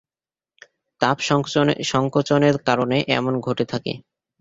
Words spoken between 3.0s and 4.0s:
এমন ঘটে থাকে।